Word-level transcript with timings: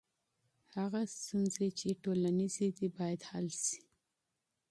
هغه 0.75 1.01
ستونزي 1.17 1.67
چي 1.79 1.89
ټولنیزي 2.03 2.67
دي 2.77 2.87
باید 2.97 3.21
حل 3.29 3.47
سي. 3.63 3.79